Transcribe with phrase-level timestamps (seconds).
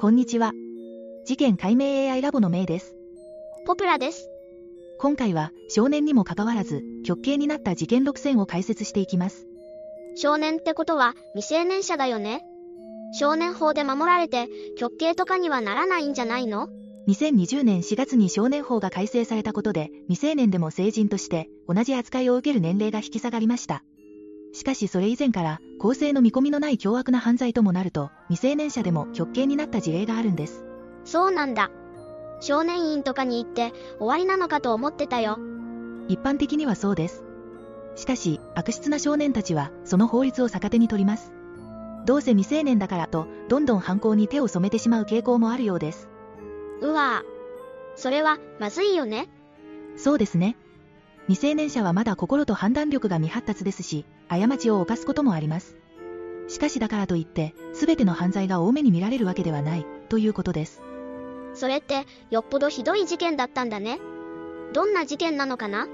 [0.00, 0.52] こんにちは。
[1.24, 2.94] 事件解明 AI ラボのメイです。
[3.66, 4.30] ポプラです。
[5.00, 9.48] 今回は少年にもかかわらず、極刑になった事件6選を解説していきます。
[10.14, 12.44] 少年ってことは未成年者だよね
[13.12, 16.68] 少年法で守られて極刑とかにはならないんじゃないの
[17.08, 23.82] ？2020年4月に少年法が改正されたことで、未成年でも成人として同じ扱いを受ける年齢が引き下がりました。
[24.52, 30.64] しかしそれ以前から、公正の見込みのない凶悪な犯罪ともなると、未成年者でも極刑になった事例があるんです。
[31.04, 31.70] そうなんだ。
[32.40, 35.38] 少年院とかに行って終わりなのかと思ってたよ。
[36.08, 37.24] 一般的にはそうです。
[37.96, 41.32] しかし、悪質な少年たちは、その法律を逆手に取ります。
[42.06, 46.08] どうせ未成年だからと、どんどん犯行に手を染めてしまう傾向もあるようです。
[46.80, 47.98] うわぁ。
[47.98, 49.28] それは、まずいよね。
[49.96, 50.56] そうですね。
[51.28, 55.76] 未成年者はまだ心と判断力が未発達ですし、過ちを犯すこともあります。
[56.48, 60.80] しかしだからといって、すべての犯罪が多めに見られるわけではない、ということです。
[61.52, 63.98] それって、よっぽどひどい事件だったんだね。
[64.72, 65.86] どんな事件なのかな？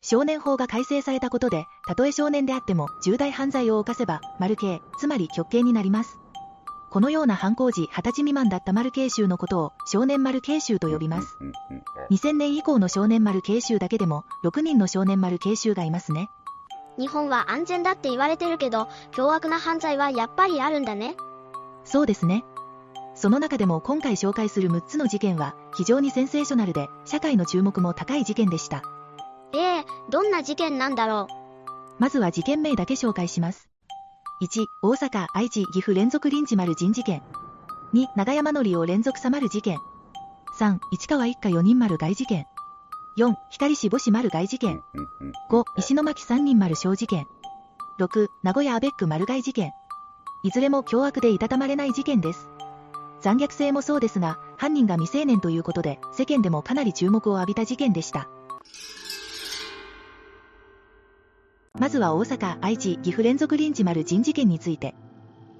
[0.00, 6.18] 少年法が改正されたことで、たとえ少年であっても重大犯罪を犯せば、丸刑、つまり極刑になります。
[6.92, 11.38] このような犯行時20歳未満だった丸刑囚のことを少年丸刑囚と呼びます。
[12.10, 16.28] 2000年以降の少年丸刑囚だけでも6人の少年丸刑囚がいますね。
[16.98, 21.16] 日本は安全だって言われてるけど、凶悪な犯罪はやっぱりあるんだね。
[21.84, 22.44] そうですね。
[23.14, 28.82] その中でも今回紹介する6つの事件は非常にセンセーショナルで社会の注目も高い事件でした。
[29.54, 31.26] ええどんな事件なんだろ
[31.98, 33.71] まずは事件名だけ紹介します。
[34.42, 37.22] 1、大阪、愛知、岐阜連続臨時丸人事件。
[37.94, 39.78] 2、長山のりを連続さまる事件。
[40.58, 42.46] 3、市川一家4人丸外事件。
[43.16, 44.82] 4、光市母子丸外事件。
[45.48, 47.24] 5、石巻3人丸小事件。
[48.00, 49.70] 6、名古屋アベック丸外事件。
[50.42, 52.50] いずれも凶悪でいたたまれない事件です。
[53.20, 58.28] 残虐性もそうですが、犯人が未成年ということで、世間でもかなり注目を浴びた事件でした。
[61.82, 64.94] まずは大阪、愛知、岐阜連続臨時丸人事件について。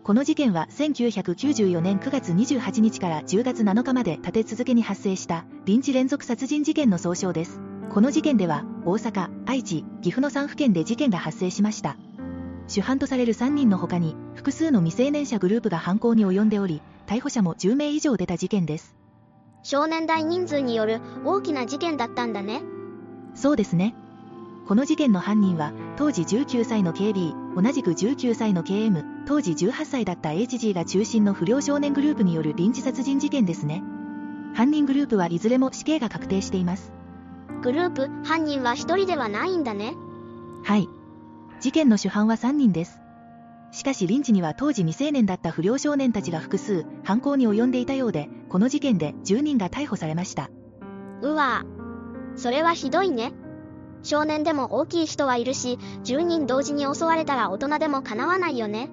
[0.05, 7.59] この事件は1994年9月28日から10月7日まで立て続けに発生した臨時連続殺人事件の総称です。
[7.91, 11.97] この事件では大阪、愛知、岐阜の3府県で事件が発生しました。
[12.69, 18.95] 主犯とされる3人の他に複数の未成年者グループが犯行に及んでおり、逮捕者も10名以上出た事件です。
[19.65, 19.67] う。
[19.67, 22.63] 少年大人数による大きな事件だったんだね。
[23.35, 23.97] そうですね。
[24.69, 33.83] この事件の犯人は、当時19歳の KB、同じく19歳の KM、当時18歳だった HG が中心の不良少年グループによる臨時殺人事件ですね。
[34.55, 36.93] 犯人グループはいずれも死刑が確定しています。
[37.63, 39.95] グループ、犯人は一人ではないんだね。
[40.65, 40.89] はい。
[41.61, 43.01] 事件の主犯は3人です。
[43.71, 50.51] しかし臨時には当時未成年だった不良少年たちが複数、犯行に及んでいたようで、この事件で10人が逮捕されました。
[51.23, 52.37] うわぁ。
[52.37, 53.33] それはひどいね。
[54.03, 58.91] 少年でも大きい人はいるし、10人同時に襲われたら大人でもかなわないよね。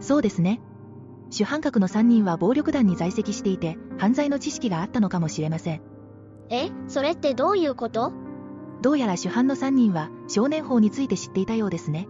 [0.00, 0.60] そうですね。
[1.30, 5.82] 主犯格の3人は暴力団に在籍していて、犯罪の知識があったのかもしれません。
[6.50, 8.12] え、それってどういうこと？
[8.82, 12.06] どうやら主犯の3人は少年法について知っていたようですね。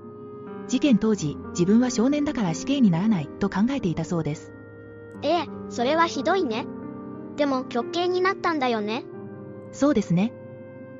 [0.67, 4.53] 事件当時、自分は少年だから死刑にならないと考えていたそうです。
[5.23, 6.67] ええ、それはひどいね。
[7.37, 9.05] でも極刑になったんだよね。
[9.73, 10.33] そうですね。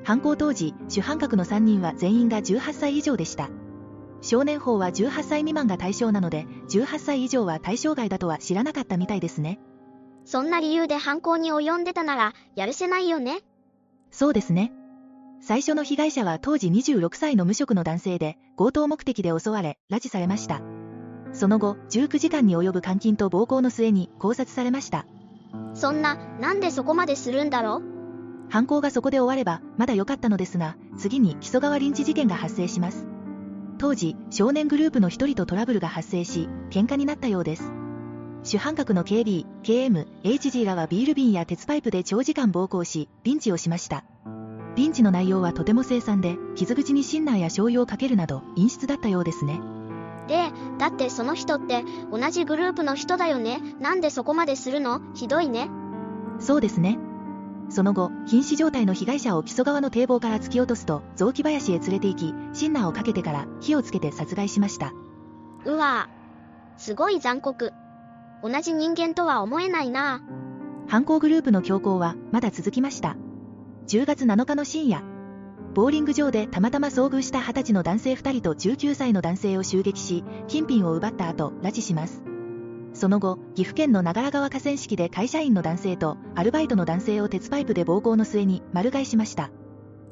[0.05, 3.49] 犯行当時、主犯格の3人は全員が18歳以上でした。
[4.21, 9.59] 少年法は18歳未満が対象なので、18歳以上は対象外だとは知らなかったみたいですね。
[10.23, 13.39] そんな理由で犯行に及んでたなら、やるせないよね。
[14.11, 14.71] そうですね。
[15.41, 20.61] 最初の被害者は当時26歳の無職の男性で、強盗目的で襲われ、拉致されました。
[21.33, 25.07] その後、19時間に及ぶ監禁と暴行の末に考察されました。
[25.73, 27.94] そんな、なんでそこまでするんだろう？
[28.49, 33.05] 犯行がそこで終われば、まだ良かったのですが、次に木曽川臨時事件が発生します。
[33.77, 37.71] 当時、少年グループの一人とトラブルが発生し、喧嘩になったようです。
[38.43, 44.05] 主犯格の KB、KM、HG らはビール瓶や鉄パイプで長時間暴行し、リンチをしました。
[44.75, 49.59] リンチの内容はとても凄惨で、傷口にシンナーや醤油をかけるなど、陰湿だったようですね。
[50.27, 53.61] で、だってその人って、同じグループの人だよね。
[53.79, 55.01] なんでそこまでするの？
[55.13, 55.69] ひどいね。
[56.39, 56.99] そうですね。
[57.69, 64.93] その後、瀕死状態の被害者を木曽川の堤防から突き落とすと、雑木林へ連れて行き、シンナーをかけてから火をつけて殺害しました。
[65.65, 66.79] うわぁ。
[66.79, 67.73] すごい残酷。
[68.43, 70.21] 同じ人間とは思えないな
[70.87, 73.15] 犯行グループの強行はまだ続きました。
[73.87, 75.03] 10月7日の深夜、
[75.75, 82.24] ボーリング場でたまたま遭遇した20歳の男性2人と19歳の男性を襲撃し、金品を奪った後、拉致します。
[82.95, 89.51] その後、岐阜県の長良川河川敷で会社員の男性とアルバイトの男性を鉄パイプで暴行の末に丸買いしました。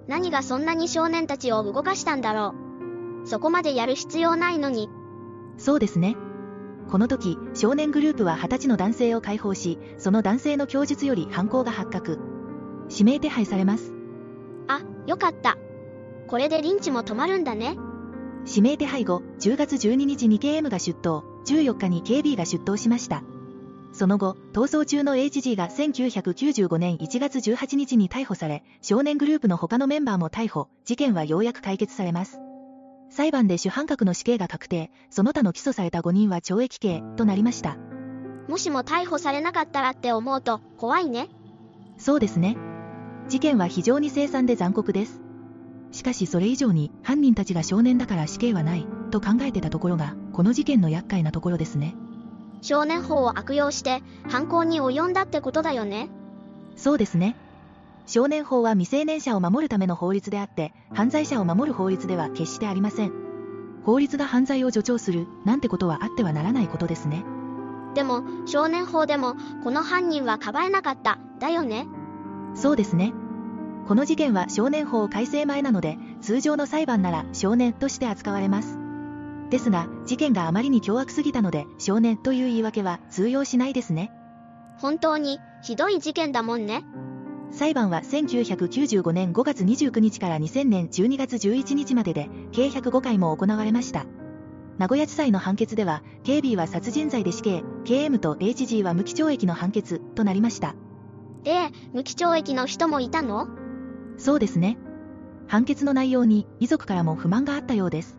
[0.08, 2.54] 何がそんなに少年たちを動かしたんだろ
[3.24, 3.28] う。
[3.28, 4.90] そこまでやる必要ないのに。
[5.58, 6.18] そうですね。
[6.92, 12.20] この時、少年グループは20歳の男性を解放し、その男性の供述より犯行が発覚。
[12.92, 13.94] 指名手配されます。
[14.68, 15.58] あ、よかった。
[16.28, 17.78] これでリンチも止まるんだね。
[18.46, 23.24] 指名手配後、10月12日に KM が出頭、14日に KB が出頭しました。
[23.94, 32.40] その後、逃走中の HG が1995年1月18日に逮捕され、少年グループの他のメンバーも逮捕、事件はようやく解決されます。
[33.10, 37.78] 裁判で主犯格の死刑が確定、その他の起訴された5人は懲役刑となりました。
[38.48, 41.30] もしも逮捕されなかったらって思うと怖いね。
[41.98, 42.58] そうですね。
[43.30, 45.22] 事件は非常に凄惨で残酷です。
[45.92, 51.96] しかしそれ以上に犯人たちが少年だから死刑はないと考えてたところがこの事件の厄介なところですね。
[52.62, 56.10] 少年法を悪用して犯行に及んだってことだよね。
[56.76, 57.36] そうですね。
[58.06, 63.14] 少年法は未成年者を守るための法律であって、犯罪者を守る法律では決してありません。
[63.86, 67.24] 法律が犯罪を助長するなんてことはあってはならないことですね。
[67.94, 71.88] でも、少年法でも、この犯人はかばえなかった、だよね。
[72.56, 73.14] そうですね。
[73.88, 78.83] この事件は少年法改正前なので、通常の裁判なら少年として扱われます。
[79.50, 84.12] ですが、事件があまりに凶悪すぎたので、少年という言い訳は通用しないですね。
[84.78, 86.84] 本当に、ひどい事件だもんね。
[87.52, 94.06] 裁判は1995年5月29日から2000年12月11日までで、計105回も行われました。
[94.80, 100.74] 名古屋地裁の判決では、KB は殺人罪で死刑、KM と HG は無期懲役の判決となりました。
[101.46, 103.48] ええ、無期懲役の人もいたの？
[104.18, 104.80] そうですね。
[105.48, 108.18] 判決の内容に遺族からも不満があったようです。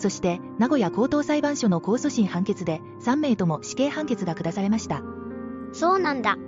[0.00, 5.02] そして、名古屋高等裁判所の控訴審判決で、3名とも死刑判決が下されました。
[5.74, 6.38] そうなんだ。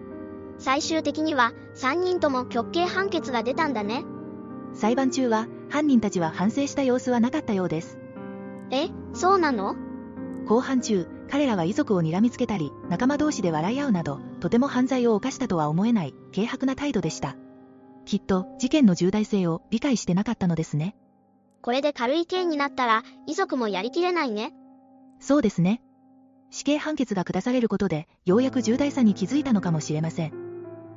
[0.57, 4.05] 最終的には3人とも極刑判決が出たんだね。
[4.73, 7.99] 裁判中は犯人たちは反省した様子はなかったようです。
[8.71, 9.77] え、そうなの？
[10.47, 17.37] 後半中、彼らは遺族を睨みつけたり、仲間同士で笑い合うなど、とても犯罪を犯したとは思えない、軽薄な態度でした。
[18.07, 20.97] きっと、事件の重大性を理解してなかったのですね。
[21.63, 24.53] これで軽い刑になったら、遺族もやりきれないね。
[25.21, 25.81] そうですね。
[26.51, 30.33] 死刑判決が下されることで、ようやく重大さに気づいたのかもしれません。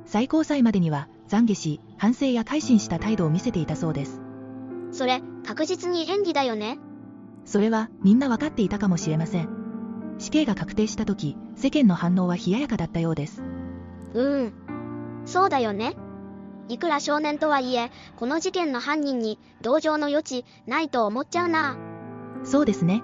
[0.04, 4.20] 最高裁までには懺悔し、反省や改心した態度を見せていたそうです。
[4.90, 6.78] それ、確実に演技だよね。
[7.44, 9.48] それはみんな分かっていたかもしれません。
[10.18, 13.42] 死刑が確定した時、世間の反応は冷ややかだったようです。
[14.14, 14.52] うーん。
[15.26, 15.96] そうだよね。
[16.68, 21.76] いくら少年とはいえ、この事件の犯人に同情の余地ないと思っちゃうな。
[22.44, 23.02] そうですね。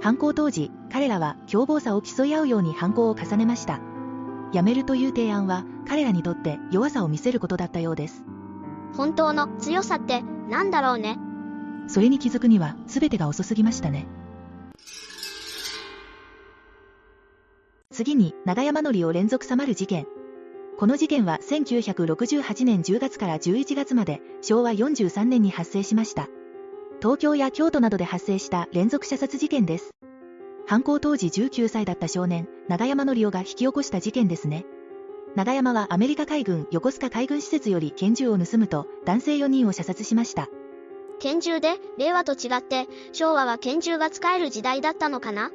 [0.00, 3.80] 犯行当時、彼らは凶暴さを競い合うように犯行を重ねました。
[4.52, 8.24] 辞めるという提案は彼らにとって弱さを見せることだったようです。
[8.94, 11.18] 本当の強さって何だろうね。
[11.86, 14.06] それに気づくには全てが遅すぎましたね。
[17.90, 20.06] 次に、長山則を連続さまる事件。
[20.82, 26.26] この事件は1968年10月から11月まで昭和43年に発生しました。
[27.00, 29.94] 東京や京都などで発生した連続射殺事件です。
[30.66, 34.64] 犯行当時19歳だった少年、長山則夫が引き起こした事件ですね。
[35.36, 40.48] 長山はアメリカ海軍横須賀海軍施設より拳銃を盗むと男性4人を射殺しました。
[41.20, 41.78] 拳銃で？
[41.96, 45.52] 令和と違って昭和は拳銃が使える時代だったのかな？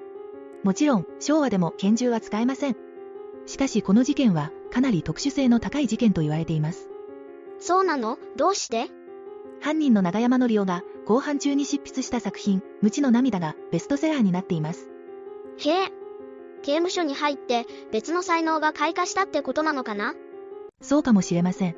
[0.64, 2.78] もちろん昭和でも拳銃は使えません。
[3.48, 6.90] しかしこの事件はかなり特殊性の高い事件と言われています。
[7.60, 8.20] そうなの？
[8.36, 8.92] どうして？
[9.62, 14.90] 犯人の長山則夫が後半中に執筆した作品、無知の涙がベストセラーになっています。
[15.58, 15.92] へえ。
[16.62, 20.14] 刑務所に入って別の才能が開花したってことなのかな？
[20.82, 21.76] そうかもしれません。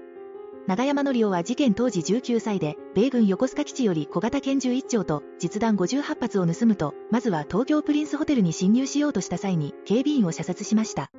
[0.68, 11.12] 長山則夫は事件当時19歳で、米軍横須賀基地より小型拳銃1丁と実弾58発を盗むと、まずは東京プリンスホテルに侵入しようとした際に警備員を射殺しました。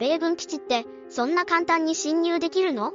[0.00, 2.94] 米軍基地ってそんな簡単に侵入できるの？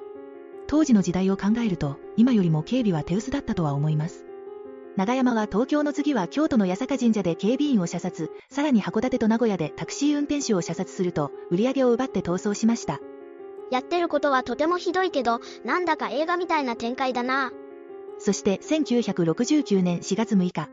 [0.66, 4.26] 当時の時代を考えると、今よりも警備は手薄だったとは思います。
[4.96, 13.00] 長山は東京の次は京都の八坂神社で警備員を射殺、さらに函館と名古屋でタクシー運転手を射殺すると、売り上げを奪って逃走しました。
[13.70, 17.52] やってることはとてもひどいけど、なんだか映画みたいな展開だな。
[18.18, 20.70] そして1969年4月6日、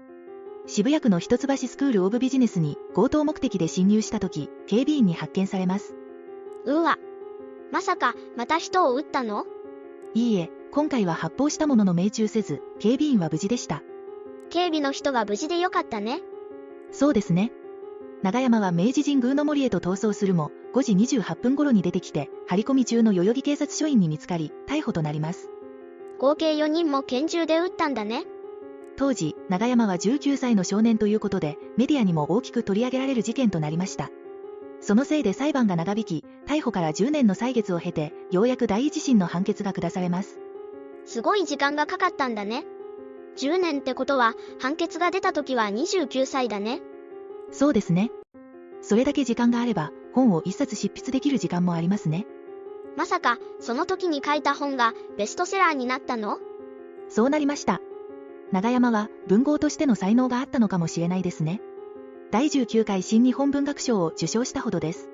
[0.66, 5.94] 渋谷区の一橋スクールオブビジネスに強盗目的で侵入した時、警備員に発見されます。
[6.64, 6.99] うわ。
[7.73, 9.47] まさか、また人を撃ったの？
[10.14, 13.83] いいえ、今回は発砲したものの命中せず、警備員は無事でした。
[14.50, 16.21] 警備の人が無事でよかったね。
[16.90, 17.50] そうですね。
[18.23, 25.49] 長山は明治神宮の森へと逃走するも、5時28分頃に出てきて、張り込み中の代々木警察署員に見つかり、逮捕となります。
[26.19, 28.25] 合計4人も拳銃で撃ったんだね。
[28.97, 34.11] 当時、長山は19歳の少年ということで、メディアにも大きく取り上げられる事件となりました。
[34.82, 40.40] そのせいで裁判が長引き、逮捕から10年の歳月を経て、ようやく第一審の判決が下されます。
[41.06, 42.64] すごい時間がかかったんだね。
[43.36, 46.82] 10年ってことは、判決が出た時は29歳だね。
[47.52, 48.10] そうですね。
[48.80, 52.26] それだけ時間があれば、本を一冊執筆できる時間もありますね。
[52.96, 56.38] まさか、その時に書いた本がベストセラーになったの？
[57.08, 57.80] そうなりました。
[58.50, 61.62] 長山は文豪としての才能があったのかもしれないですね。
[62.32, 65.10] 第19回新日本文学賞を受賞したほどです。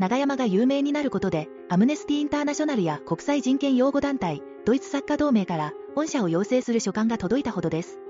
[0.00, 8.00] 長山が有名になることで、アムネスティ・インターナショナルや国際人権擁護団体、ドイツ作家同盟から本社を要請する書簡が届いたほどです。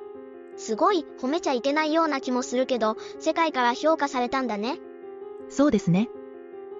[0.57, 4.79] すごい褒めちゃいけないような気もするけど、世界から評価されたんだね。
[5.51, 6.09] そうですね。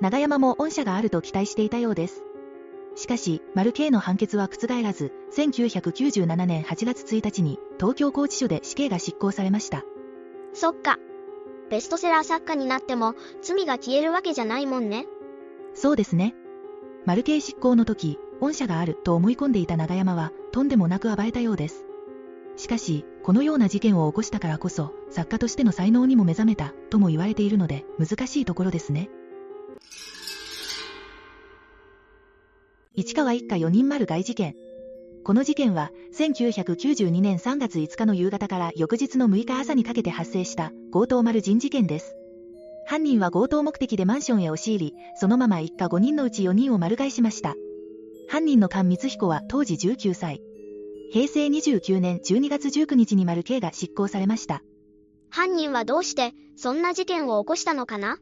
[0.01, 2.23] 長山も恩赦があると期待していたようです。
[2.95, 9.85] しかし、丸 K の判決は覆らず、1997年8月1日に東京拘置所で死刑が執行されました。
[10.55, 10.99] そっか。
[11.71, 15.07] ベストセラー作家になっても罪が消えるわけじゃないもんね。
[15.75, 16.35] そうですね。
[17.07, 21.85] 丸 K 執行の時、恩赦があると思い込んでいた長山は、とんでもなく暴れたようです。
[22.57, 29.09] しかし、このような事件を起こしたからこそ、作家としての才能にも目覚めた、とも言われているので、難しいところですね。
[32.95, 34.57] 市川一家4人丸外事件。
[35.31, 42.17] この事件は、1992年3月5日の夕方から翌日の6日朝にかけて発生した強盗丸人事件です。
[42.85, 47.55] 犯人は強盗目的でマンションへ押し入り、そのまま一家5人のうち4人を丸返しました。
[48.29, 50.43] 犯人の菅光彦は当時19歳。
[51.13, 54.65] 平成29年12月19日に丸 K が執行されました。
[55.29, 58.19] 犯人はどうして、そんな事件を起こしたのかな？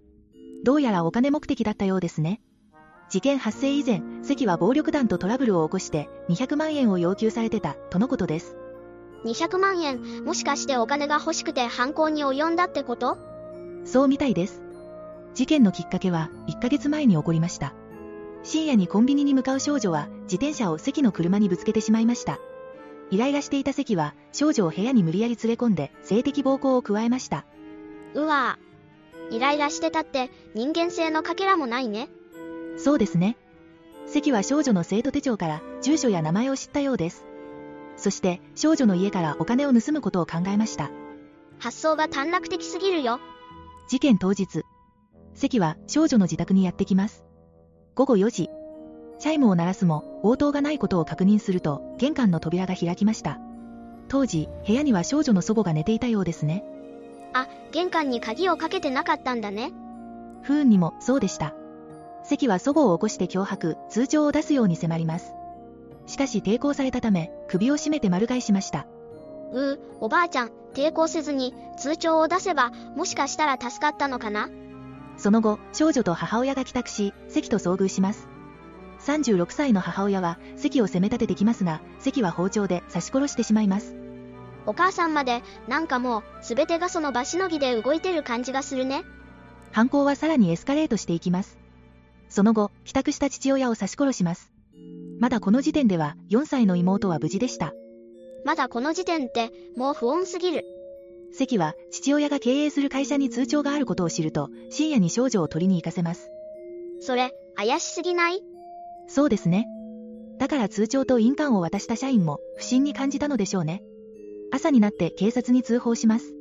[0.62, 2.42] どうやらお金目的だったようですね。
[3.10, 8.56] 事件発生以前、関は暴力団とトラブルを起こして200万円を要求されてた、とのことです。
[9.24, 13.16] 200万円、もしかしてお金が欲しくて犯行に及んだってこと？
[13.84, 14.62] そうみたいです。
[15.34, 17.72] 事件のきっかけは1ヶ月前に起こりました。
[18.44, 22.38] 深夜にコンビニに向かう少女は自転車を関の車にぶつけてしまいました。
[23.10, 27.46] イライラしていた関は、少女を部屋に無理やり連れ込んで、性的暴行を加えました。
[28.12, 29.34] うわぁ。
[29.34, 32.10] イライラしてたって、人間性のかけらもないね。
[32.78, 33.36] そうですね。
[34.06, 37.24] 関は少女の生徒手帳から住所や名前を知ったようです。
[37.96, 40.90] そして少女の家からお金を盗むことを考えました。
[41.58, 43.18] 発想が短絡的すぎるよ。
[43.88, 44.62] 事件当日、
[45.34, 47.24] 関は少女の自宅にやってきます。
[47.94, 48.48] 午後4時、
[49.18, 53.40] チャイムを鳴らすも、応答がないことを確認すると、玄関の扉が開きました。
[54.06, 56.64] 当時、部屋には少女の祖母が寝ていたようですね。
[57.32, 59.72] あ、玄関に鍵をかけてなかったんだね。
[60.42, 61.54] 不運にも、そうでした。
[62.28, 65.32] 関は祖母を起こして脅迫、通帳を出すように迫ります。
[66.06, 68.86] しかし抵抗されたため、首を絞めて丸返しました。
[69.52, 74.50] うう、おばあちゃん、抵抗せずに、通帳を出せば、もしかしたら助かったのかな？
[75.16, 78.28] その後、少女と母親が帰宅し、関と遭遇します。
[79.00, 83.96] 36歳の母親は関を責め立ててきますが、関は包丁で刺し殺してしまいます。
[84.66, 89.02] お母さんまで、なんかもう、すべてがその場しのぎで動いてる感じがするね。
[89.72, 91.57] 犯行はさらにエスカレートしていきます。
[92.38, 94.52] その後、帰宅した父親を刺し殺します。
[95.18, 97.74] まだこの時点では、4歳の妹は無事でした。
[98.44, 100.64] まだこの時点って、もう不穏すぎる。
[101.32, 106.30] 関は、父親が経営する会社に通帳があることを知ると、深夜に少女を取りに行かせます。
[107.00, 108.40] それ、怪しすぎない？
[109.08, 109.66] そうですね。
[110.38, 113.82] だから通帳と印鑑を渡した社員も不審に感じたのでしょうね。
[114.52, 116.36] 朝になって警察に通報します。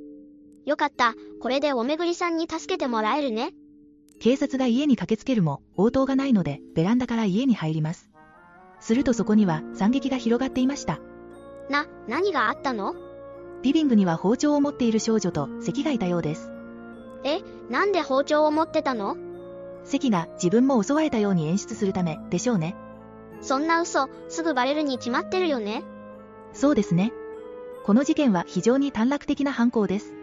[0.63, 1.16] よかった。
[1.42, 3.50] これでおめぐりさんに助けてもらえるね。
[4.20, 8.10] 警察が家に駆けつけるも応答がないのでベランダから家に入ります。
[8.80, 11.00] するとそこには惨劇が広がっていました。
[11.70, 12.96] な、何があったの？
[13.64, 16.52] リビングには包丁を持っている少女と関がいたようです。
[17.24, 19.18] え、なんで包丁を持ってたの？
[19.84, 22.76] 関が自分も襲われたように演出するためでしょうね。
[23.42, 25.84] そんな嘘、すぐバレるに決まってるよね？
[26.54, 27.12] そうですね。
[27.84, 30.14] この事件は非常に短絡的な犯行です。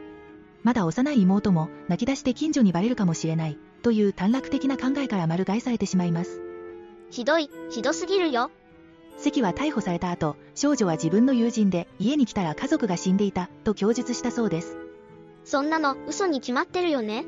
[0.65, 6.41] まだ幼い妹も泣き出して近所にバレるかもしれない、という短絡的な考えから丸返されてしまいます。
[7.11, 8.51] ひどい、ひどすぎるよ。
[9.19, 14.77] 関は逮捕された後、少女は自分の友人で家に来たら家族が死んでいた、と供述したそうです。
[15.45, 17.25] そんなの嘘に決まってるよね。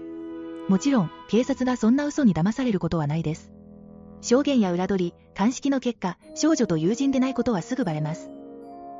[0.69, 3.53] もちろん、警察がそんな嘘に騙されることはないです。
[4.23, 8.31] 証言や裏取り、鑑識の結果、少女と友人でないことはすぐバレます。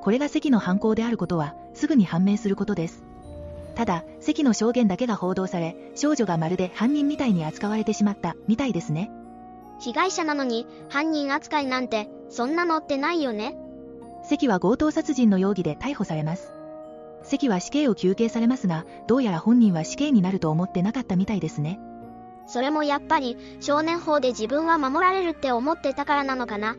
[0.03, 3.03] これが関の犯行であることは、すぐに判明することです。
[3.75, 9.09] ただ、関の証言だけが報道され、少女がまるで犯人みたいに扱われてしまった、みたいですね。
[9.79, 13.57] 被害者なのに、犯人扱いなんて、そんなのってないよね。
[14.29, 16.53] 関は強盗殺人の容疑で逮捕されます。
[17.23, 21.79] 関は死刑を求刑されますが、どうやら本人は死刑になると思ってなかったみたいですね。
[22.49, 26.77] それもやっぱり、少年法で自分は守られるって思ってたからなのかな。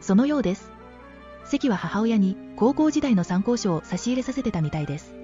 [0.00, 0.72] そのようです。
[1.44, 5.22] 関は母親に高校時代の参考書を差し入れさせてたみたいです。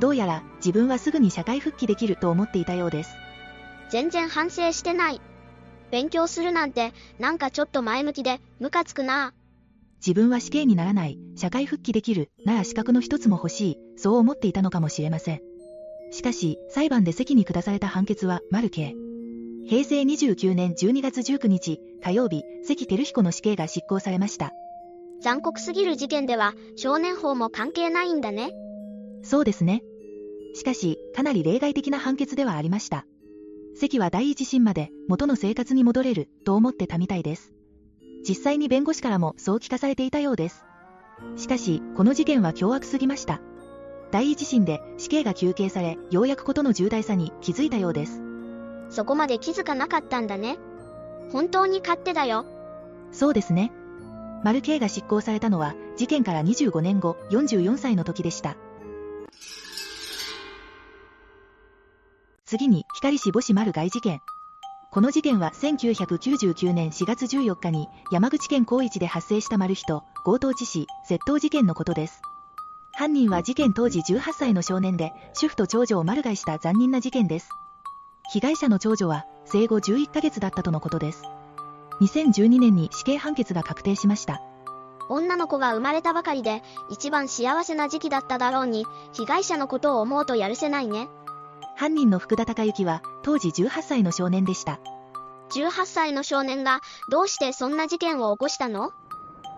[0.00, 3.14] どうやら自分はすぐに社会復帰できると思っていたようです。
[3.90, 5.20] 全然反省してない。
[5.90, 9.32] 勉強するなんて、なんかちょっと前向きで、ムカつくな
[10.04, 15.40] 自分は死刑にならない、社会復帰できる、なら資格の一つも欲しい、そう思っていたのかもしれません。
[16.10, 18.94] しかし、裁判で席に下された判決は、丸刑。
[19.66, 24.52] 平成29年12月19日、火曜日、関照彦の死刑が執行されました。
[25.20, 28.50] 残酷すぎる事件では、少年法も関係ないんだね。
[29.24, 29.82] そうですね。
[30.54, 33.06] しかし、かなり例外的な判決ではありました。
[33.74, 37.52] 関は第一審まで元の生活に戻れると思ってたみたいです。
[38.26, 40.64] 実際に弁護士からもそう聞かされていたようです。
[41.36, 43.40] しかし、この事件は凶悪すぎました。
[44.12, 48.22] 第一審で死刑が求刑され、ようやくことの重大さに気づいたようです。
[48.90, 50.56] そこまで気づかなかったんだね。
[51.32, 52.46] 本当に勝手だよ。
[53.10, 53.72] そうですね。
[54.44, 58.56] 丸刑が執行されたのは、事件から25年後、44歳の時でした。
[62.46, 64.20] 次に、光市母子丸外事件。
[64.92, 72.20] この事件は1999年4月14日に山口県高一で発生したマルヒと強盗致死、窃盗事件のことです。
[72.92, 77.48] 犯人は事件当時18歳の少年で、主婦と長女をマル害した残忍な事件です。
[78.30, 81.22] 被害者の長女は生後11ヶ月だったとのことです。
[82.02, 84.42] 2012年に死刑判決が確定しました。
[85.08, 91.08] 女の子が生まれたばかりで、一番幸せな時期だっただろうに、被害者のことを思うとやるせないね。
[91.76, 94.78] 犯人の福田孝之は当時18歳の少年でした。
[95.50, 98.92] 18歳の少年がどうしてそんな事件を起こしたの？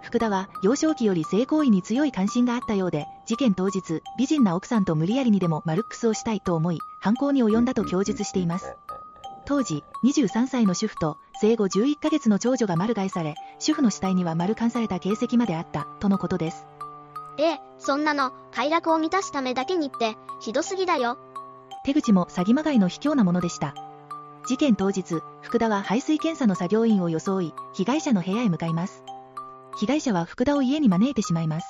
[0.02, 8.76] 福田は幼少期より性行為に強い関心があったようで、事件当日、美人な奥さんと無理やりにでもマルックスをしたいと思い、犯行に及んだと供述しています。
[9.46, 16.66] 当時、23歳の主婦と生後11ヶ月の長女が丸害され、主婦の死体には丸感された形跡まであった、とのことです。
[17.38, 21.18] ええ、そんなの、快楽を満たすためだけにって、ひどすぎだよ。
[21.87, 23.72] 手口も詐欺まがいの卑怯なものでした。
[24.44, 29.05] 事件当日、福田は排水検査の作業員を装い、被害者の部屋へ向かいます。
[29.79, 31.66] 被害者は福田を家に招いてしまいます。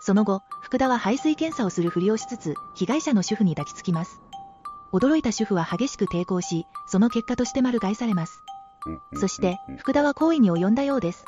[0.00, 4.20] その後、福田は排水検査をするふりをしつつ、被害者の主婦に抱きつきます。
[4.92, 8.42] 驚いた主婦は激しく抵抗し、その結果として丸害されます。
[9.14, 11.24] そして、福田は行為に及んだようです。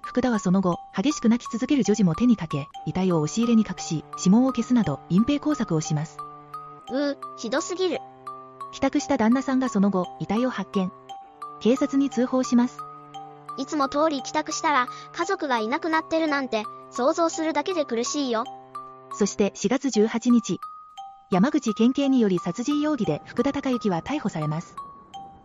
[0.00, 6.16] 福田はその後、激しく泣き続ける女児も手にかけ、遺体を押し入れに隠し、指紋を消すなど、隠蔽工作をします。
[6.90, 7.98] うー、ひどすぎる。
[8.72, 10.90] 帰宅した旦那さんがその後、遺体を発見。
[11.60, 12.78] 警察に通報します。
[13.56, 18.44] いつも通り帰宅したら、家族がいなくなってるなんて、想像するだけで苦しいよ。
[19.12, 20.58] そして4月18日、
[21.30, 24.76] 山口県警により殺人容疑で福田孝之は逮捕されます。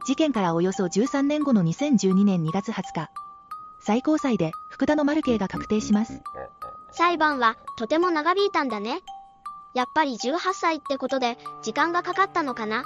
[0.06, 3.10] 事件からおよそ13年後の2012年2月20日、
[3.80, 6.22] 最高裁で福田のマル刑が確定します。
[6.92, 9.02] 裁判はとても長引いたんだね。
[9.74, 12.84] やっぱり18歳ってことで時間がかかったのかな？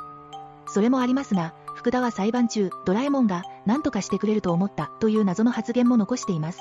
[0.67, 6.59] それもありますが、福田は裁判中、ドラえもんが何とかしてくれると思ったという謎の発言も残しています。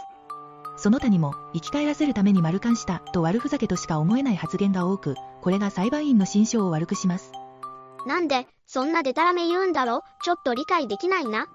[0.77, 7.31] その他にも、生き返らせるために丸勘したと悪ふざけとしか思えない発言が多く、これが裁判員の心象を悪くします。
[8.07, 10.03] なんで、そんなデタラメ言うんだろ？
[10.23, 11.47] ちょっと理解できないな。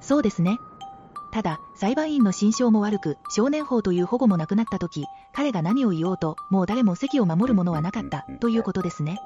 [0.00, 0.58] そうですね。
[1.30, 9.18] ただ、裁判員の心象も悪く、少年法という保護もなくなった時、彼が何を言おうと、もう誰も席を守るものはなかった、ということですね。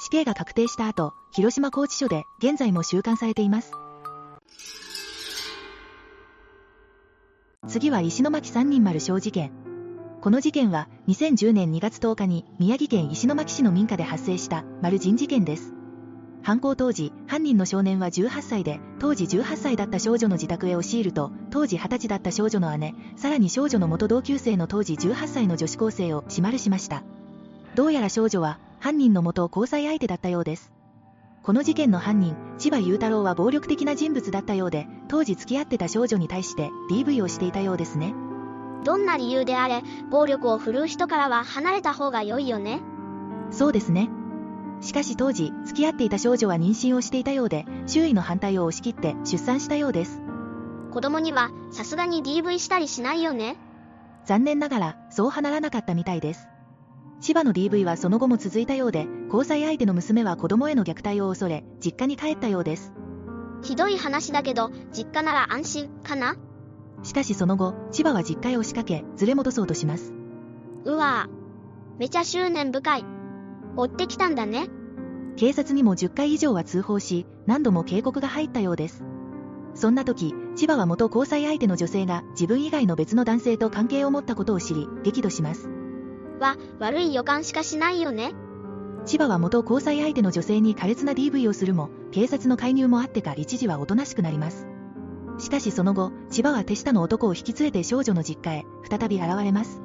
[0.00, 3.72] 死刑が確定した後、広島拘置所で現在も収監されています。
[7.68, 9.50] 次は石巻三人丸小事件。
[10.20, 15.74] この事件は2010年2月10日に宮城県石巻市の民家で発生した丸人事件です。
[16.46, 27.02] 犯行当時、犯人の少年は18歳で、当時18歳だった少女の自宅へ押し入ると、当時20歳だった少女の姉、さらに少女の元同級生の当時18歳の女子高生を締まるしました。
[27.74, 30.70] どうやら少女は、犯人の元交際相手だったようです。
[31.42, 38.14] この事件の犯人、千葉雄太郎は暴力的な人物だったようで、当時付き合ってた少女に対して DV をしていたようですね。
[38.84, 39.82] どんな理由であれ、
[40.12, 42.82] 暴力を振るう人からは離れた方が良いよね。
[43.50, 44.10] そうですね。
[44.80, 50.20] しかし当時、付き合っていた少女は妊娠をしていたようで、周囲の反対を押し切って出産したようです。
[50.90, 53.56] 子供にはさすがに DV したりしないよね
[54.24, 56.48] 残念ながら、そう離らなかったみたいです。
[57.20, 62.92] 千葉の DV はその後も続いたようで、交際相手の娘は子供への虐待を恐れ、実家に帰ったようです。
[63.62, 66.36] ひどい話だけど、実家なら安心、かな？
[67.02, 70.12] しかしその後、千葉は実家へ押しかけ、連れ戻そうとします。
[70.84, 71.98] うわぁ。
[71.98, 73.04] めちゃ執念深い。
[73.76, 74.68] 追ってきたんだね。
[75.36, 79.04] 警察にも10回以上は通報し、何度も警告が入ったようです。
[79.74, 85.68] そんな時、千葉は元交際相手の女性が自分以外の別の男性と関係を持ったことを知り、激怒します。
[86.40, 88.32] は、悪い予感しかしないよね。
[89.04, 94.66] 千葉は元交際相手の女性に苛烈な DV をするも、警察の介入もあってか一時はおとなしくなります。
[95.38, 99.82] しかしその後、千葉は手下の男を引き連れて少女の実家へ、再び現れます。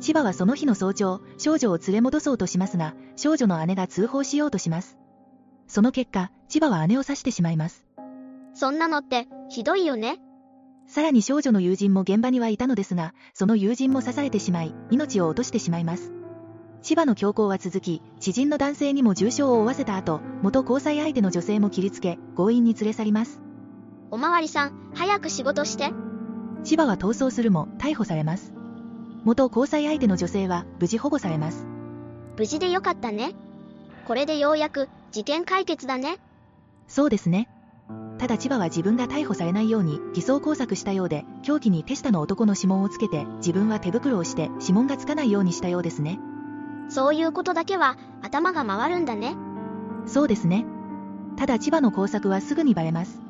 [0.00, 4.98] 千葉はその日の早朝、少女を連れ戻そうとしますが、少女の姉が通報しようとします。
[5.66, 7.86] その結果、千葉は姉を刺してしまいます。
[8.54, 10.20] そんなのって、ひどいよね。
[10.86, 16.12] さらに少女の友人も現場にはいたのですが、その友人も刺されてしまい、命を落としてしまいます。
[16.82, 23.40] 千葉の強行は続き、知人の男性にも重傷を負わせた後、元交際相手の女性も切りつけ、強引に連れ去ります。
[24.10, 25.92] おまわりさん、早く仕事して。
[26.62, 28.52] 千葉は逃走するも、逮捕されます。
[29.24, 31.66] 元交際相手の女性は、無事保護されます。
[32.36, 33.32] 無事でよかったね。
[34.06, 36.18] これでようやく、事件解決だね。
[36.88, 37.48] そうですね。
[38.18, 46.18] ただ千葉は自分が逮捕されないように偽装工作したようで、凶器に手下の男の指紋をつけて、自分は手袋をして指紋がつかないようにしたようですね。
[46.88, 49.36] そういうことだけは頭が回るんだね。
[50.06, 50.64] そうですね。
[51.36, 53.20] ただ千葉の工作はすぐにバレます。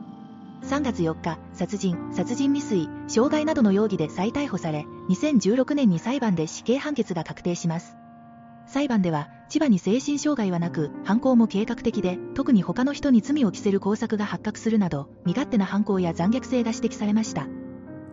[0.62, 7.96] 3月4日、殺人、殺人未遂、傷害などの容疑で再逮捕され、2016年に裁判で死刑判決が確定します。
[8.66, 17.46] 裁判では、千葉に精神障害はなく、犯行も計画的で、特に他の人に罪を着せる工作が発覚するなど、身勝手な犯行や残虐性が指摘されました。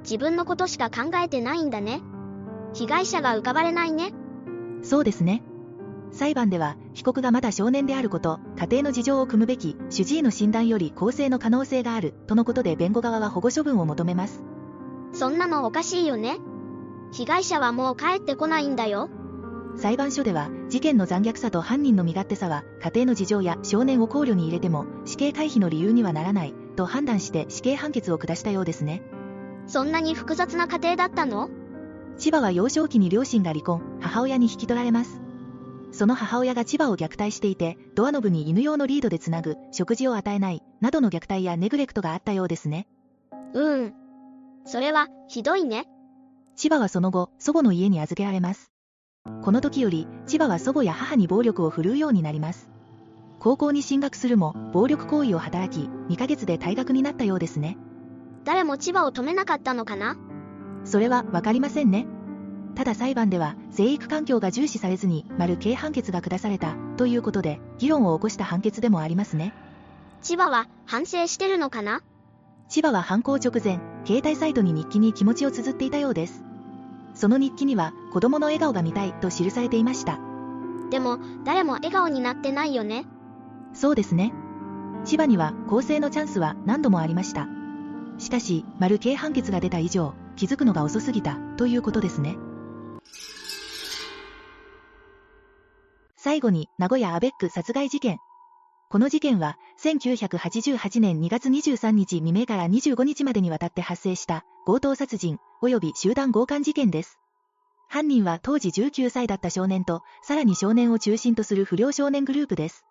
[0.03, 2.01] 自分のことしか考えてないんだね。
[2.73, 4.13] 被害者が浮かばれないね。
[4.83, 5.43] そうですね。
[6.11, 14.43] 裁判では、被告がまだ少年であること、家庭の事情を組むべき、主治医の診断より更生の可能性がある、とのことで弁護側は保護処分を求めます。
[15.13, 16.37] そんなのおかしいよね。
[17.13, 19.09] 被害者はもう帰ってこないんだよ。
[19.77, 29.01] 裁判所では、事件の残虐さと犯人の身勝手さは、家庭の事情や少年を考慮に入れても、死刑回避の理由にはならない、と判断して死刑判決を下したようですね。
[29.67, 31.49] そんなに複雑な家庭だったの？
[32.17, 35.21] 千葉は幼少期に両親が離婚、母親に引き取られます。
[35.91, 42.87] その母親が千葉を虐待していて、ドアノブに犬用のリードでつなぐ、食事を与えない、などの虐待やネグレクトがあったようですね。
[43.53, 43.93] うーん。
[44.65, 45.87] それは、ひどいね。
[46.55, 48.70] 千葉はその後、祖母の家に預けられます。
[49.43, 52.69] この時より、千葉は祖母や母に暴力を振るうようになります。
[53.39, 57.77] 高校に進学するも、暴力行為を働き、2ヶ月で退学になったようですね。
[58.45, 60.17] 誰も千葉を止めなかったのかな？
[60.85, 62.07] それは、わかりませんね。
[62.73, 69.53] ただ裁判では、生育環境が重視されずに、丸刑判決が下された、ということで、議論を起こした判決でもありますね。
[70.23, 72.01] 千葉は、反省してるのかな？
[72.69, 76.43] 千葉は犯行直前、携帯サイトに日記に気持ちを綴っていたようです。
[77.21, 80.19] その日記には、子供の笑顔が見たいと記されていました。
[80.89, 83.05] でも、誰も笑顔になってないよね。
[83.75, 84.33] そうですね。
[85.05, 87.47] 千葉には、更生のチャンスは何度もありました。
[88.17, 92.37] しかし、丸刑判決が出た以上、気づくのが遅すぎた、ということですね。
[96.17, 98.17] 最後に、名古屋アベック殺害事件。
[98.91, 107.17] この事件は、1988年2月23日未明から25日までにわたって発生した強盗殺人及び集団強姦事件です。
[107.87, 112.83] 犯人は当時19歳だった少年と、さらに少年を中心とする不良少年グループです。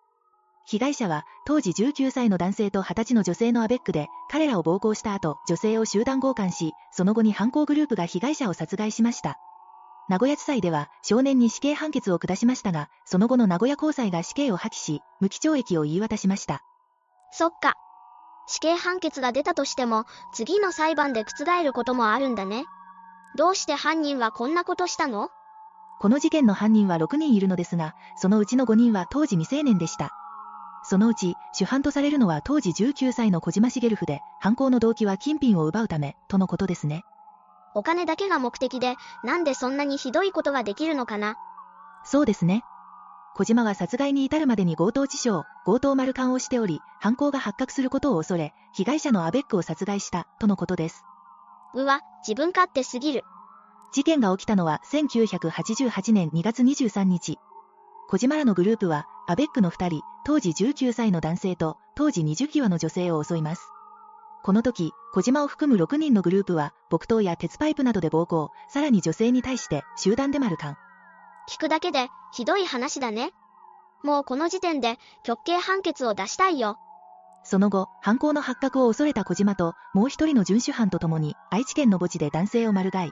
[0.65, 9.37] 被害者は、当時19歳の男性と20歳の女性のアベックで、彼らを暴行した後、女性を集団強姦し、その後に犯行グループが被害者を殺害しました。
[10.11, 16.65] 名古屋地裁では少年に死刑判決を下しましたが、その後の名古屋高裁が死刑を破棄し、無期懲役を言い渡しました。
[17.31, 17.75] そっか。
[18.45, 22.65] 死刑判決が出たとしても、次の裁判で覆ることもあるんだね。
[23.37, 25.29] どうして犯人はこんなことしたの？
[26.01, 30.11] この事件の犯人は6人いるのですが、そのうちの5人は当時未成年でした。
[30.83, 37.05] そのうち、主犯とされるのは当時19歳の小島茂ルで、犯行の動機は金品を奪うため、とのことですね。
[37.73, 41.37] お金だけが目的で、なんでそんなにひどいことができるのかな？
[42.03, 42.63] そうですね。
[43.33, 51.05] 小島は殺害に至るまでに強盗致傷、強盗丸勘をしており、犯行が発覚することを恐れ、被害者のアベックを殺害した、とのことです。
[51.73, 53.23] うわ、自分勝手すぎる。
[53.93, 57.39] 事件が起きたのは1988年2月23日。
[58.09, 63.61] 小島らのグループは、アベックの2人、当時19歳の男性と、当時20キワの女性を襲います。
[64.43, 70.77] この時、小島を含む6人のグループは、木刀や鉄パイプなどで暴行、さらに女性に対して集団で丸勘。
[71.47, 73.33] 聞くだけで、ひどい話だね。
[74.03, 76.79] もうこの時点で、極刑判決を出したいよ。
[77.43, 83.11] その後、犯行の発覚を恐れた小島と、もう一人の遵守犯と共に、愛知県の墓地で男性を丸買い。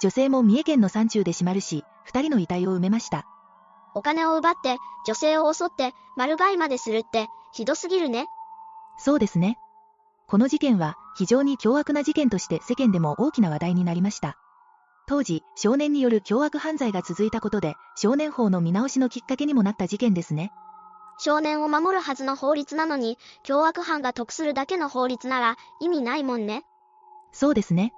[0.00, 3.26] 女性も三重県の山中で閉まるし、二人の遺体を埋めました。
[3.94, 8.26] お金を奪って、女性を襲って、丸買いまでするって、ひどすぎるね。
[8.98, 9.58] そうですね。
[10.28, 14.36] この事件は、非常に凶悪な事件として世間でも大きな話題になりました。
[15.06, 20.52] 当時、少年による凶悪犯罪が続いたことで、少年法の見直しのきっかけにもなった事件ですね。
[21.18, 26.64] 少年を守るはずの法律なのに、凶悪犯が得するだけの法律なら意味ないもんね。
[27.30, 27.92] そうですね。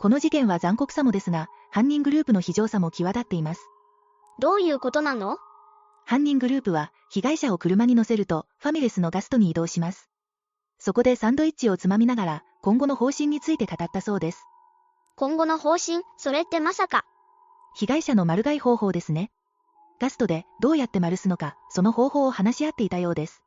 [0.00, 3.60] この事件は残酷さもですが、犯人グループの非常さも際立っています。
[4.40, 5.38] どういうことなの？
[6.04, 10.10] 犯人グループは、被害者を車に乗せると、ファミレスのガストに移動します。
[10.84, 14.48] そこでサンドイッチをつまみながら、今後の方針について語ったそうです。
[15.14, 17.04] 今後の方針、それってまさか。
[17.76, 19.30] 被害者の丸買い方法ですね。
[20.00, 23.44] ガストでどうやって丸すのか、その方法を話し合っていたようです。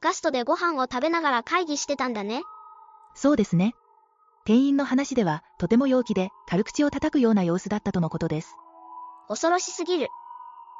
[0.00, 2.42] ガストでご飯を食べながら会議してたんだね。
[3.14, 3.74] そうですね。
[4.46, 8.56] 店員の話では、とても陽気で、軽口を叩くような様子だったとのことです。
[9.28, 10.08] 恐ろしすぎる。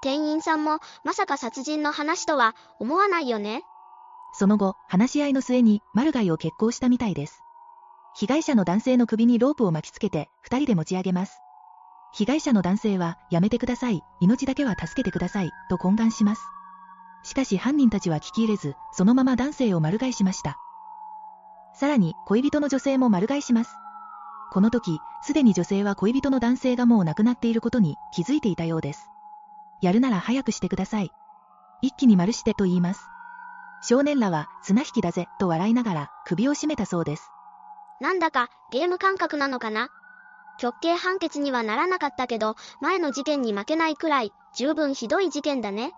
[0.03, 3.63] 店員さんも、まさか殺人の話とは、思わないよね。
[4.33, 7.42] その後、話し合いの末に、マルガイを決行したみたいです。
[8.14, 11.38] 被害者の男性の首にロープを巻きつけて、二人で持ち上げます。
[12.12, 16.42] 被害者の男性は、やめてください、命だけは助けてください、と懇願します。
[17.25, 20.59] しかし犯人たちは聞き入れず、そのまま男性を丸買いしました。
[21.75, 23.77] さらに、恋人の女性も丸買いします。
[24.53, 29.09] この時、すでに女性は恋人の男性がもう亡くなっていることに気づいていたようです。
[29.81, 31.11] やるなら早くしてください。
[31.81, 33.01] 一気に丸してと言います。
[33.83, 37.31] 少年らは綱引きだぜと笑いながら首を絞めたそうです。
[38.01, 39.88] なんだかゲーム感覚なのかな？
[40.59, 45.92] 極刑判決にはならなかったけど、前の事件に負けないくらい、十分ひどい事件だね。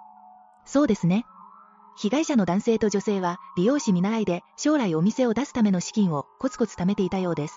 [0.65, 1.25] そうですね。
[1.97, 7.55] 被害者の男性と女性は、利用師見習いで、将来お店を出すための資金をコツコツ貯めていたようです。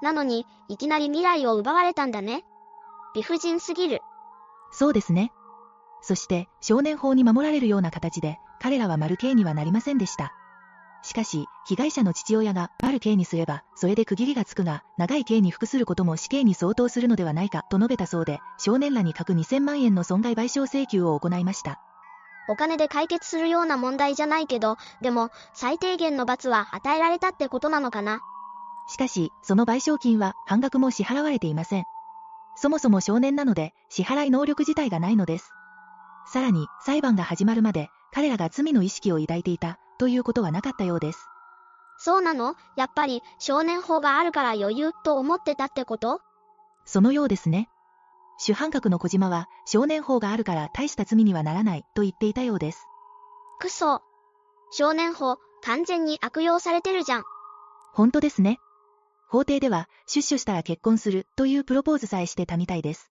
[0.00, 2.44] なのに、いきなり未来を奪われたんだね。
[3.14, 4.00] 理不尽すぎる。
[4.70, 5.32] そうですね。
[6.00, 10.32] そして、少年法に守られるような形で、彼らは丸刑にはなりませんでした。
[11.02, 21.80] しかし、被害者の父親がある刑にすれば、それで区切りがつくが、長い刑に服することも死刑に相当するのではないかと述べたそうで、少年らに各2000万円の損害賠償請求を行いました。
[22.48, 28.20] お金で解決するような問題じゃないけど、でも、最低限の罰は与えられたってことなのかな？
[28.88, 31.84] しかし、その賠償金は半額も支払われていません。
[32.54, 35.50] そもそも少年なので、支払い能力自体がないのです。
[36.26, 41.26] さらに、裁判が始まるまで、彼らが罪の意識を抱いていたということはなかったようです。
[41.98, 42.56] そうなの？
[42.76, 46.20] やっぱり少年法があるから余裕と思ってたってこと？
[46.84, 47.68] そのようですね。
[48.38, 52.86] 主犯格の小島は少年法があるから大した罪にはならないと言っていたようです。
[53.60, 54.02] くそ。
[54.72, 57.24] 少年法、完全に悪用されてるじゃん。
[57.92, 58.58] 本当ですね。
[59.28, 63.10] 法廷では出所したら結婚するというプロポーズさえしてたみたいです。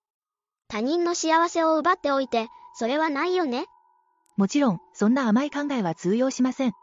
[0.67, 3.65] 他人の幸せを奪っておいて、それはないよね
[4.37, 6.73] もちろん、そんな甘い考えは通用しません。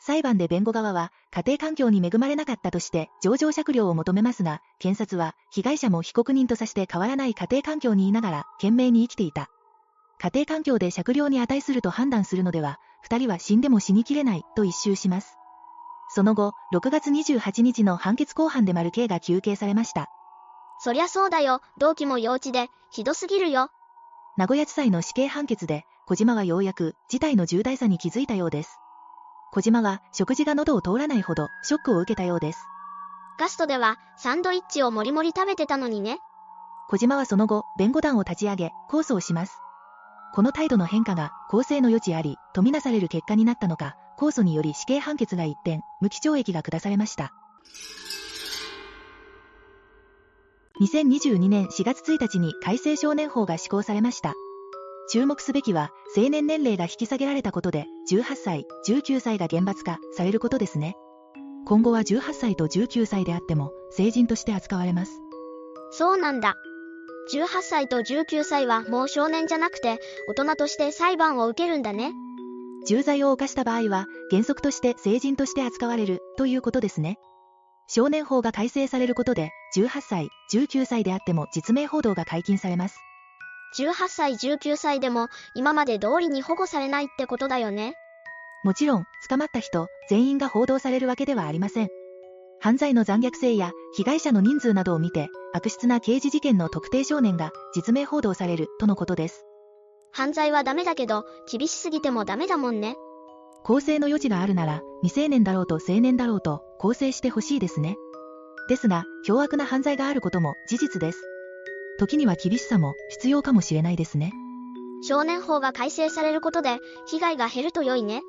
[0.00, 9.48] 裁判で弁護側は、家庭環境に恵まれなかったとして、上場酌量を求めますが、検察は、被害者も被告人とさして変わらない家庭環境にいながら、懸命に生きていた。
[10.20, 15.36] 家庭環境で酌量に値すると判断するのでは、二人は死んでも死にきれない、と一周します。
[16.10, 20.08] その後、6月28日の判決公判で丸刑が求刑されました。
[20.80, 23.70] そりゃそうだよ、動機も幼稚で、ひどすぎるよ。
[24.36, 28.80] 名古屋地裁の死刑判決で、小島はようやく事態の重大さに気づいたようです。
[29.52, 32.60] 小島は食事が喉を通らないほどショックを受けたようです。
[33.38, 36.18] ガストではサンドイッチをもりもり食べてたのにね。
[36.88, 39.60] 小島はその後、弁護団を立ち上げ、控訴をします。
[40.32, 47.34] この態度の変化が公正の余地あり、とみなされる結果になったのか、控訴により死刑判決が一転、無期懲役が下されました。
[50.80, 54.32] 2022年4月1日に改正少年法が施行されました。
[55.10, 60.96] 注目すべきは、成年年齢が引き下げられたことで、18歳、19歳が厳罰化されることですね。
[61.66, 65.20] 今後は18歳と19歳であっても、成人として扱われます。
[65.90, 66.56] そうなんだ。
[67.32, 72.12] 18歳と19歳はもう少年じゃなくて、大人として裁判を受けるんだね。
[72.86, 77.16] 重罪を犯した場合は、原則として成人として扱われる、ということですね。
[77.86, 82.98] 少年法が改正されることで、18歳、19歳であっても実名報道が解禁されます。
[83.76, 87.94] 18歳19歳でも今まで通りに保護されないってことだよね。
[88.64, 91.88] もちろん、捕まった人、全員が報道されるわけではありません。
[92.60, 99.44] 犯罪の残虐性や被害者の人数などを見て、悪質な刑事事件の特定少年が実名報道されるとのことです。
[100.12, 102.96] 犯罪はダメだけど、厳しすぎてもダメだもんね。
[103.62, 107.96] 更生の余地があるなら、未成年だろうと青年だろうと、更生してほしいですね。
[108.68, 111.37] ですが、凶悪な犯罪があることも事実です。
[111.98, 114.32] 時には厳しさも必要かもしれないですね。
[115.02, 118.22] 少年法が改正されることで、被害が減ると良いね。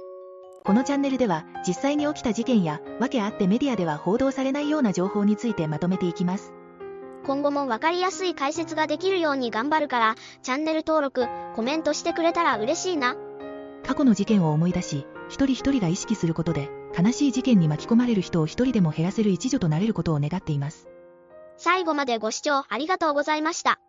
[0.65, 6.51] このチャンネルでは、実際に起きた事件や、訳あってメディアでは報道されないような情報についてまとめていきます。
[7.25, 13.15] 今後もわかりやすい解説ができるように頑張るから、チャンネル登録、コメントしてくれたら嬉しいな。
[13.85, 20.88] 過去の事件を思い出し、一人一人が意識することで、悲しい事件に巻き込まれる人を一人でも減らせる一助となれることを願っています。
[21.59, 23.79] 最後までご視聴ありがとうございました。